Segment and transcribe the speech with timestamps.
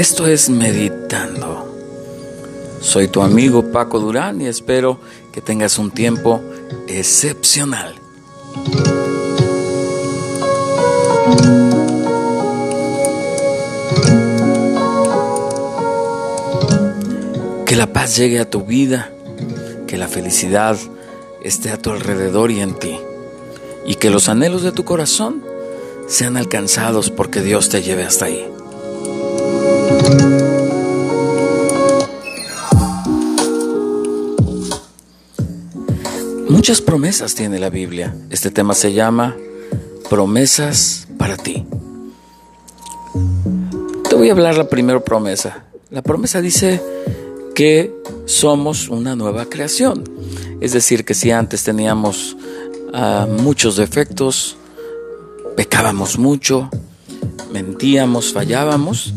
[0.00, 1.76] Esto es Meditando.
[2.80, 4.98] Soy tu amigo Paco Durán y espero
[5.30, 6.40] que tengas un tiempo
[6.88, 7.96] excepcional.
[17.66, 19.12] Que la paz llegue a tu vida,
[19.86, 20.78] que la felicidad
[21.42, 22.98] esté a tu alrededor y en ti,
[23.84, 25.44] y que los anhelos de tu corazón
[26.08, 28.50] sean alcanzados porque Dios te lleve hasta ahí.
[36.60, 38.14] Muchas promesas tiene la Biblia.
[38.28, 39.34] Este tema se llama
[40.10, 41.64] promesas para ti.
[44.06, 45.64] Te voy a hablar la primera promesa.
[45.88, 46.82] La promesa dice
[47.54, 47.94] que
[48.26, 50.04] somos una nueva creación.
[50.60, 52.36] Es decir, que si antes teníamos
[52.92, 54.58] uh, muchos defectos,
[55.56, 56.68] pecábamos mucho,
[57.50, 59.14] mentíamos, fallábamos,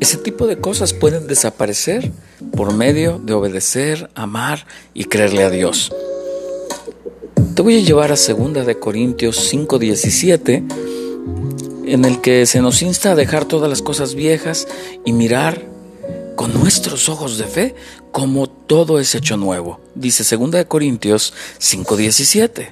[0.00, 2.10] ese tipo de cosas pueden desaparecer
[2.56, 5.92] por medio de obedecer, amar y creerle a Dios.
[7.58, 10.62] Te voy a llevar a 2 de Corintios 5:17
[11.86, 14.68] en el que se nos insta a dejar todas las cosas viejas
[15.04, 15.66] y mirar
[16.36, 17.74] con nuestros ojos de fe
[18.12, 19.80] como todo es hecho nuevo.
[19.96, 22.68] Dice 2 de Corintios 5:17.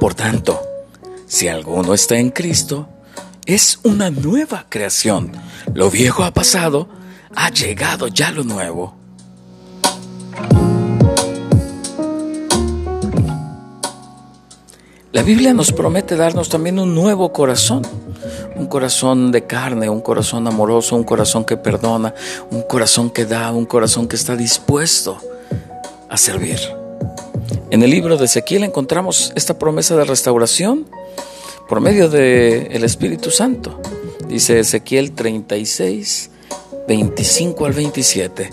[0.00, 0.60] Por tanto,
[1.28, 2.88] si alguno está en Cristo,
[3.46, 5.30] es una nueva creación.
[5.72, 6.88] Lo viejo ha pasado,
[7.36, 8.97] ha llegado ya lo nuevo.
[15.10, 17.80] La Biblia nos promete darnos también un nuevo corazón,
[18.56, 22.14] un corazón de carne, un corazón amoroso, un corazón que perdona,
[22.50, 25.18] un corazón que da, un corazón que está dispuesto
[26.10, 26.58] a servir.
[27.70, 30.86] En el libro de Ezequiel encontramos esta promesa de restauración
[31.70, 33.80] por medio del el Espíritu Santo.
[34.28, 36.30] Dice Ezequiel 36,
[36.86, 38.50] 25 al 27.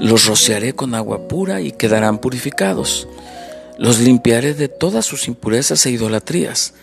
[0.00, 3.06] Los rociaré con agua pura y quedarán purificados.
[3.78, 6.74] Los limpiaré de todas sus impurezas e idolatrías.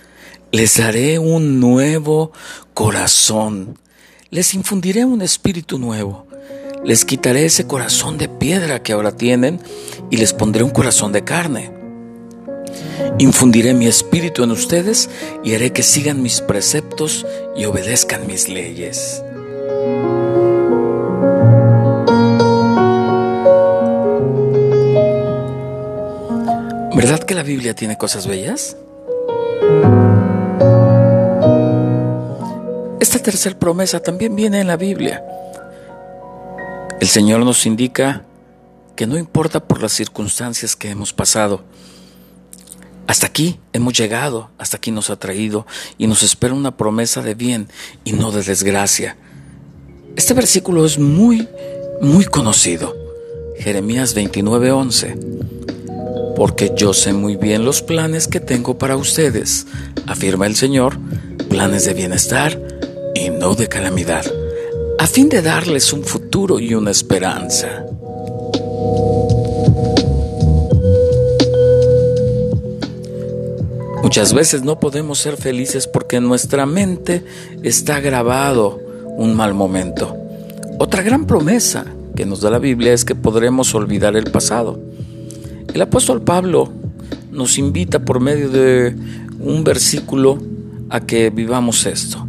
[0.52, 2.32] Les daré un nuevo
[2.74, 3.78] corazón.
[4.30, 6.28] Les infundiré un espíritu nuevo.
[6.84, 9.60] Les quitaré ese corazón de piedra que ahora tienen
[10.10, 11.80] y les pondré un corazón de carne
[13.18, 15.10] Infundiré mi espíritu en ustedes
[15.44, 17.26] y haré que sigan mis preceptos
[17.56, 19.24] y obedezcan mis leyes.
[27.00, 28.76] ¿Verdad que la Biblia tiene cosas bellas?
[33.00, 35.24] Esta tercera promesa también viene en la Biblia.
[37.00, 38.26] El Señor nos indica
[38.98, 41.64] que no importa por las circunstancias que hemos pasado,
[43.08, 45.66] hasta aquí hemos llegado, hasta aquí nos ha traído
[45.98, 47.70] y nos espera una promesa de bien
[48.04, 49.16] y no de desgracia.
[50.18, 51.48] Este versículo es muy,
[52.02, 52.94] muy conocido.
[53.58, 55.59] Jeremías 29:11.
[56.36, 59.68] Porque yo sé muy bien los planes que tengo para ustedes,
[60.08, 60.98] afirma el Señor,
[61.50, 62.60] planes de bienestar
[63.16, 64.26] y no de calamidad,
[64.98, 67.86] a fin de darles un futuro y una esperanza.
[74.02, 77.24] Muchas veces no podemos ser felices porque en nuestra mente
[77.62, 78.80] está grabado
[79.18, 80.18] un mal momento.
[80.80, 81.86] Otra gran promesa
[82.16, 84.80] que nos da la Biblia es que podremos olvidar el pasado.
[85.74, 86.72] El apóstol Pablo
[87.32, 88.96] nos invita por medio de
[89.40, 90.40] un versículo
[90.90, 92.28] a que vivamos esto.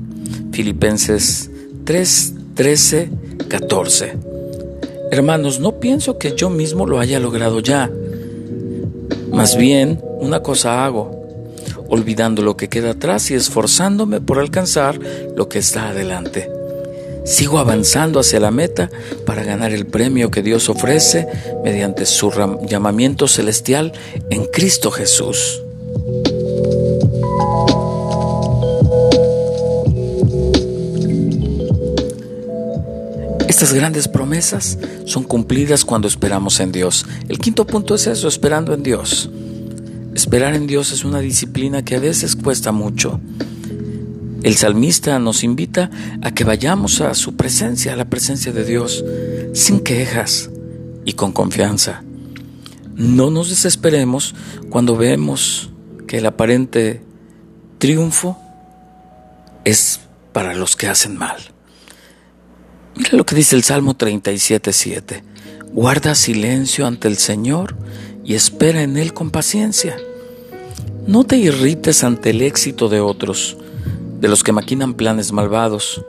[0.53, 1.51] Filipenses
[1.85, 3.11] 3, 13,
[3.49, 4.19] 14.
[5.11, 7.91] Hermanos, no pienso que yo mismo lo haya logrado ya.
[9.33, 11.21] Más bien, una cosa hago
[11.89, 14.99] olvidando lo que queda atrás y esforzándome por alcanzar
[15.37, 16.50] lo que está adelante.
[17.31, 18.91] Sigo avanzando hacia la meta
[19.25, 21.29] para ganar el premio que Dios ofrece
[21.63, 22.33] mediante su
[22.69, 23.93] llamamiento celestial
[24.31, 25.63] en Cristo Jesús.
[33.49, 37.07] Estas grandes promesas son cumplidas cuando esperamos en Dios.
[37.29, 39.31] El quinto punto es eso, esperando en Dios.
[40.17, 43.21] Esperar en Dios es una disciplina que a veces cuesta mucho.
[44.43, 45.91] El salmista nos invita
[46.23, 49.05] a que vayamos a su presencia, a la presencia de Dios,
[49.53, 50.51] sin quejas
[51.05, 52.03] y con confianza.
[52.95, 54.35] No nos desesperemos
[54.71, 55.71] cuando vemos
[56.07, 57.03] que el aparente
[57.79, 58.39] triunfo
[59.65, 60.01] es
[60.33, 61.39] para los que hacen mal.
[62.97, 65.23] Mira lo que dice el Salmo 37.7.
[65.73, 67.77] Guarda silencio ante el Señor
[68.25, 69.97] y espera en Él con paciencia.
[71.07, 73.57] No te irrites ante el éxito de otros,
[74.21, 76.05] de los que maquinan planes malvados,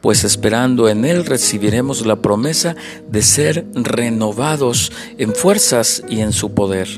[0.00, 2.76] pues esperando en Él recibiremos la promesa
[3.08, 6.88] de ser renovados en fuerzas y en su poder.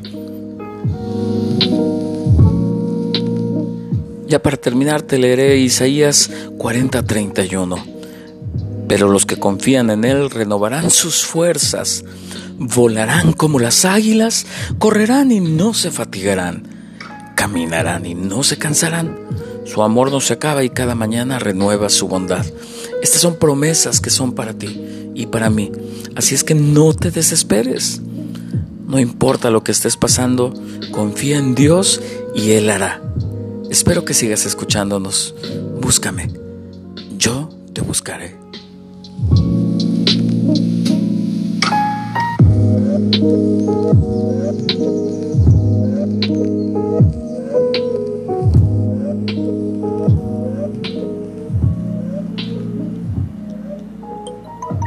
[4.27, 7.85] Ya para terminar te leeré Isaías 40:31.
[8.89, 12.05] Pero los que confían en Él renovarán sus fuerzas,
[12.59, 14.47] volarán como las águilas,
[14.79, 16.67] correrán y no se fatigarán,
[17.37, 19.17] caminarán y no se cansarán.
[19.65, 22.45] Su amor no se acaba y cada mañana renueva su bondad.
[23.03, 25.71] Estas son promesas que son para ti y para mí.
[26.15, 28.01] Así es que no te desesperes.
[28.87, 30.53] No importa lo que estés pasando,
[30.91, 32.01] confía en Dios
[32.35, 33.01] y Él hará.
[33.71, 35.35] Espero que sigas escuchándonos.
[35.81, 36.31] Búscame.
[37.17, 38.42] Yo te buscaré.